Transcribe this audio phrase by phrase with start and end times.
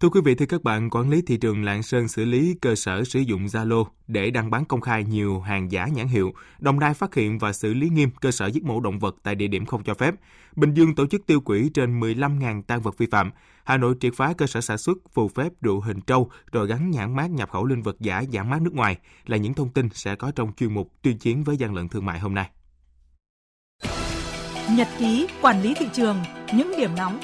[0.00, 2.74] Thưa quý vị, thưa các bạn, quản lý thị trường Lạng Sơn xử lý cơ
[2.74, 6.32] sở sử dụng Zalo để đăng bán công khai nhiều hàng giả nhãn hiệu.
[6.58, 9.34] Đồng Nai phát hiện và xử lý nghiêm cơ sở giết mổ động vật tại
[9.34, 10.14] địa điểm không cho phép.
[10.56, 13.30] Bình Dương tổ chức tiêu hủy trên 15.000 tan vật vi phạm.
[13.64, 16.90] Hà Nội triệt phá cơ sở sản xuất phù phép rượu hình trâu rồi gắn
[16.90, 19.88] nhãn mát nhập khẩu linh vật giả nhãn mát nước ngoài là những thông tin
[19.94, 22.50] sẽ có trong chuyên mục tuyên chiến với gian lận thương mại hôm nay.
[24.70, 26.16] Nhật ký quản lý thị trường,
[26.54, 27.20] những điểm nóng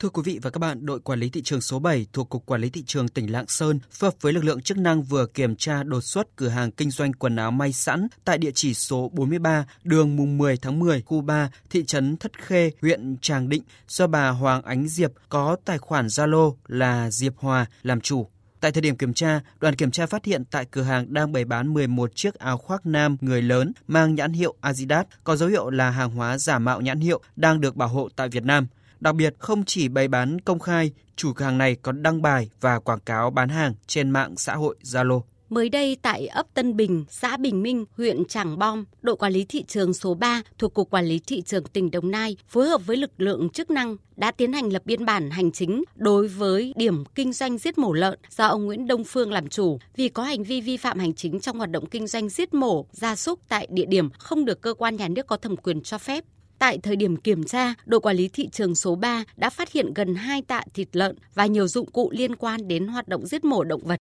[0.00, 2.46] Thưa quý vị và các bạn, đội quản lý thị trường số 7 thuộc Cục
[2.46, 5.26] Quản lý Thị trường tỉnh Lạng Sơn phối hợp với lực lượng chức năng vừa
[5.26, 8.74] kiểm tra đột xuất cửa hàng kinh doanh quần áo may sẵn tại địa chỉ
[8.74, 13.48] số 43 đường mùng 10 tháng 10, khu 3, thị trấn Thất Khê, huyện Tràng
[13.48, 18.26] Định do bà Hoàng Ánh Diệp có tài khoản Zalo là Diệp Hòa làm chủ.
[18.60, 21.44] Tại thời điểm kiểm tra, đoàn kiểm tra phát hiện tại cửa hàng đang bày
[21.44, 25.70] bán 11 chiếc áo khoác nam người lớn mang nhãn hiệu Adidas có dấu hiệu
[25.70, 28.66] là hàng hóa giả mạo nhãn hiệu đang được bảo hộ tại Việt Nam.
[29.00, 32.50] Đặc biệt, không chỉ bày bán công khai, chủ cửa hàng này còn đăng bài
[32.60, 35.20] và quảng cáo bán hàng trên mạng xã hội Zalo.
[35.48, 39.44] Mới đây tại ấp Tân Bình, xã Bình Minh, huyện Tràng Bom, đội quản lý
[39.44, 42.86] thị trường số 3 thuộc Cục Quản lý Thị trường tỉnh Đồng Nai phối hợp
[42.86, 46.72] với lực lượng chức năng đã tiến hành lập biên bản hành chính đối với
[46.76, 50.22] điểm kinh doanh giết mổ lợn do ông Nguyễn Đông Phương làm chủ vì có
[50.22, 53.40] hành vi vi phạm hành chính trong hoạt động kinh doanh giết mổ gia súc
[53.48, 56.24] tại địa điểm không được cơ quan nhà nước có thẩm quyền cho phép.
[56.60, 59.94] Tại thời điểm kiểm tra, đội quản lý thị trường số 3 đã phát hiện
[59.94, 63.44] gần 2 tạ thịt lợn và nhiều dụng cụ liên quan đến hoạt động giết
[63.44, 63.98] mổ động vật.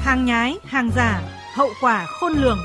[0.00, 1.22] Hàng nhái, hàng giả,
[1.54, 2.58] hậu quả khôn lường.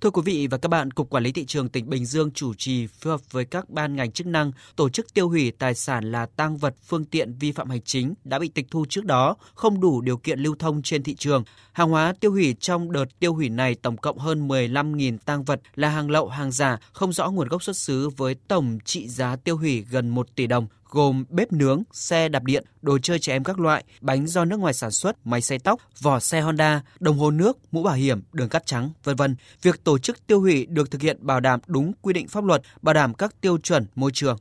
[0.00, 2.54] Thưa quý vị và các bạn, Cục Quản lý Thị trường tỉnh Bình Dương chủ
[2.54, 6.12] trì phối hợp với các ban ngành chức năng tổ chức tiêu hủy tài sản
[6.12, 9.36] là tang vật phương tiện vi phạm hành chính đã bị tịch thu trước đó,
[9.54, 11.44] không đủ điều kiện lưu thông trên thị trường.
[11.72, 15.60] Hàng hóa tiêu hủy trong đợt tiêu hủy này tổng cộng hơn 15.000 tang vật
[15.74, 19.36] là hàng lậu, hàng giả, không rõ nguồn gốc xuất xứ với tổng trị giá
[19.36, 23.32] tiêu hủy gần 1 tỷ đồng, gồm bếp nướng, xe đạp điện, đồ chơi trẻ
[23.32, 26.82] em các loại, bánh do nước ngoài sản xuất, máy xay tóc, vỏ xe Honda,
[27.00, 29.36] đồng hồ nước, mũ bảo hiểm, đường cát trắng, vân vân.
[29.62, 32.62] Việc tổ chức tiêu hủy được thực hiện bảo đảm đúng quy định pháp luật,
[32.82, 34.38] bảo đảm các tiêu chuẩn môi trường.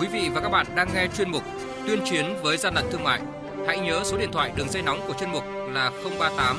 [0.00, 1.42] Quý vị và các bạn đang nghe chuyên mục
[1.86, 3.20] Tuyên chiến với gian lận thương mại.
[3.66, 6.56] Hãy nhớ số điện thoại đường dây nóng của chuyên mục là 038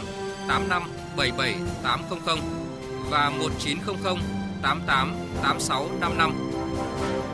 [0.48, 0.84] 85
[1.18, 2.40] 77 800
[3.10, 4.16] và 1900
[4.62, 6.53] 88 86 55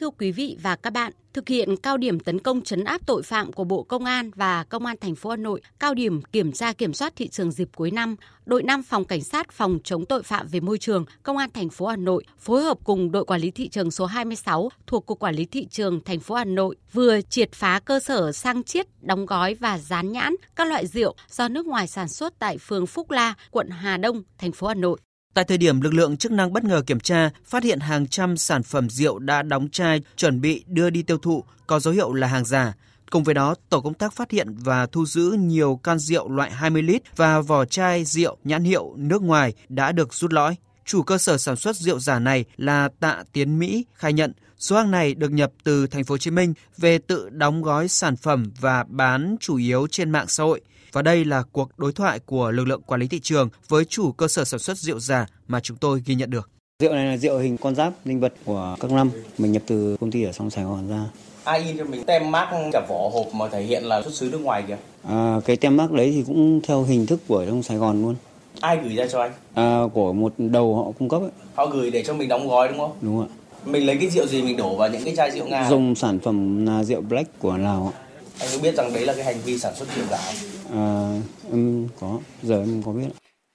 [0.00, 3.22] Thưa quý vị và các bạn, thực hiện cao điểm tấn công chấn áp tội
[3.22, 6.52] phạm của Bộ Công an và Công an thành phố Hà Nội, cao điểm kiểm
[6.52, 8.16] tra kiểm soát thị trường dịp cuối năm,
[8.46, 11.70] đội 5 phòng cảnh sát phòng chống tội phạm về môi trường, Công an thành
[11.70, 15.18] phố Hà Nội phối hợp cùng đội quản lý thị trường số 26 thuộc Cục
[15.18, 18.86] Quản lý thị trường thành phố Hà Nội vừa triệt phá cơ sở sang chiết,
[19.00, 22.86] đóng gói và dán nhãn các loại rượu do nước ngoài sản xuất tại phường
[22.86, 24.98] Phúc La, quận Hà Đông, thành phố Hà Nội.
[25.34, 28.36] Tại thời điểm lực lượng chức năng bất ngờ kiểm tra, phát hiện hàng trăm
[28.36, 32.12] sản phẩm rượu đã đóng chai chuẩn bị đưa đi tiêu thụ có dấu hiệu
[32.12, 32.74] là hàng giả.
[33.10, 36.50] Cùng với đó, tổ công tác phát hiện và thu giữ nhiều can rượu loại
[36.50, 40.56] 20 lít và vỏ chai rượu nhãn hiệu nước ngoài đã được rút lõi.
[40.84, 44.76] Chủ cơ sở sản xuất rượu giả này là Tạ Tiến Mỹ khai nhận số
[44.76, 48.16] hàng này được nhập từ thành phố Hồ Chí Minh về tự đóng gói sản
[48.16, 50.60] phẩm và bán chủ yếu trên mạng xã hội.
[50.92, 54.12] Và đây là cuộc đối thoại của lực lượng quản lý thị trường với chủ
[54.12, 56.50] cơ sở sản xuất rượu giả mà chúng tôi ghi nhận được.
[56.82, 59.96] Rượu này là rượu hình con giáp linh vật của các năm mình nhập từ
[60.00, 61.04] công ty ở trong Sài Gòn ra.
[61.44, 64.28] Ai in cho mình tem mác cả vỏ hộp mà thể hiện là xuất xứ
[64.32, 64.78] nước ngoài kìa?
[65.08, 68.14] À, cái tem mác đấy thì cũng theo hình thức của trong Sài Gòn luôn.
[68.60, 69.32] Ai gửi ra cho anh?
[69.54, 71.30] À, của một đầu họ cung cấp ấy.
[71.54, 72.92] Họ gửi để cho mình đóng gói đúng không?
[73.00, 73.26] Đúng ạ.
[73.64, 75.68] Mình lấy cái rượu gì mình đổ vào những cái chai rượu Nga?
[75.70, 77.92] Dùng sản phẩm là rượu Black của Lào.
[78.38, 80.32] Anh có biết rằng đấy là cái hành vi sản xuất rượu giả?
[80.74, 81.14] À,
[81.52, 83.08] em có, giờ em có biết.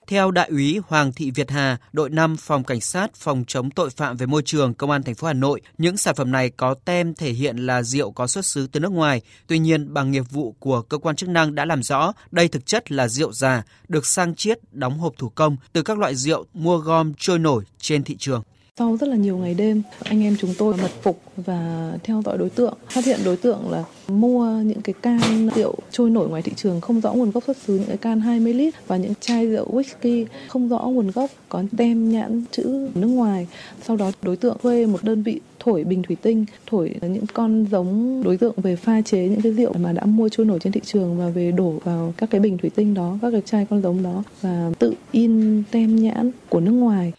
[0.08, 3.90] Theo đại úy Hoàng Thị Việt Hà, đội 5 phòng cảnh sát phòng chống tội
[3.90, 6.76] phạm về môi trường công an thành phố Hà Nội, những sản phẩm này có
[6.86, 9.22] tem thể hiện là rượu có xuất xứ từ nước ngoài.
[9.48, 12.66] Tuy nhiên, bằng nghiệp vụ của cơ quan chức năng đã làm rõ đây thực
[12.66, 16.46] chất là rượu già được sang chiết đóng hộp thủ công từ các loại rượu
[16.54, 18.44] mua gom trôi nổi trên thị trường.
[18.80, 22.38] Sau rất là nhiều ngày đêm, anh em chúng tôi mật phục và theo dõi
[22.38, 26.42] đối tượng, phát hiện đối tượng là mua những cái can rượu trôi nổi ngoài
[26.42, 29.14] thị trường không rõ nguồn gốc xuất xứ, những cái can 20 lít và những
[29.20, 33.48] chai rượu whisky không rõ nguồn gốc có tem nhãn chữ nước ngoài.
[33.88, 37.66] Sau đó đối tượng thuê một đơn vị thổi bình thủy tinh, thổi những con
[37.72, 40.74] giống đối tượng về pha chế những cái rượu mà đã mua trôi nổi trên
[40.74, 43.66] thị trường và về đổ vào các cái bình thủy tinh đó, các cái chai
[43.70, 47.14] con giống đó và tự in tem nhãn của nước ngoài.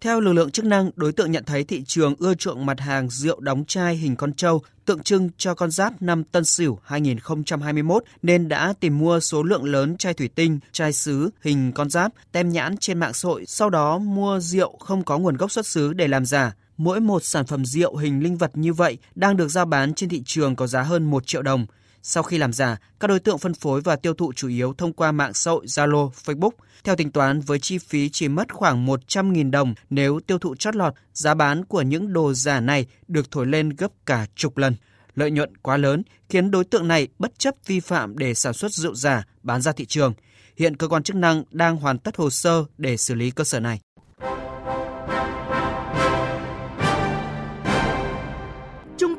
[0.00, 3.10] Theo lực lượng chức năng, đối tượng nhận thấy thị trường ưa chuộng mặt hàng
[3.10, 8.04] rượu đóng chai hình con trâu tượng trưng cho con giáp năm Tân Sửu 2021
[8.22, 12.12] nên đã tìm mua số lượng lớn chai thủy tinh, chai sứ hình con giáp,
[12.32, 15.66] tem nhãn trên mạng xã hội, sau đó mua rượu không có nguồn gốc xuất
[15.66, 16.54] xứ để làm giả.
[16.76, 20.08] Mỗi một sản phẩm rượu hình linh vật như vậy đang được giao bán trên
[20.08, 21.66] thị trường có giá hơn 1 triệu đồng.
[22.10, 24.92] Sau khi làm giả, các đối tượng phân phối và tiêu thụ chủ yếu thông
[24.92, 26.50] qua mạng xã hội Zalo, Facebook.
[26.84, 30.76] Theo tính toán, với chi phí chỉ mất khoảng 100.000 đồng nếu tiêu thụ chót
[30.76, 34.74] lọt, giá bán của những đồ giả này được thổi lên gấp cả chục lần.
[35.14, 38.72] Lợi nhuận quá lớn khiến đối tượng này bất chấp vi phạm để sản xuất
[38.72, 40.14] rượu giả bán ra thị trường.
[40.56, 43.60] Hiện cơ quan chức năng đang hoàn tất hồ sơ để xử lý cơ sở
[43.60, 43.80] này.